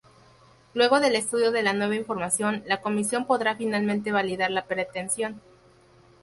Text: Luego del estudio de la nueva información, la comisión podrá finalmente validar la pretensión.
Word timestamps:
Luego 0.73 0.99
del 0.99 1.13
estudio 1.15 1.51
de 1.51 1.61
la 1.61 1.73
nueva 1.73 1.95
información, 1.95 2.63
la 2.65 2.81
comisión 2.81 3.27
podrá 3.27 3.55
finalmente 3.55 4.11
validar 4.11 4.49
la 4.49 4.65
pretensión. 4.65 5.39